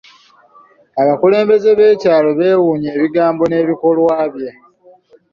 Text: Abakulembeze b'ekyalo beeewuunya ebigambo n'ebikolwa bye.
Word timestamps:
Abakulembeze 1.01 1.69
b'ekyalo 1.77 2.29
beeewuunya 2.39 2.89
ebigambo 2.97 3.43
n'ebikolwa 3.47 4.17
bye. 4.33 4.49